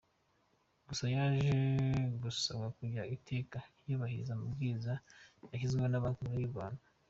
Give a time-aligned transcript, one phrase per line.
[0.87, 1.51] Gusa yaje
[2.21, 3.59] gusabwa kujya iteka
[3.89, 4.93] yubahiriza amabwiriza
[5.51, 6.83] yashyizweho na Banki Nkuru y’u Rwanda.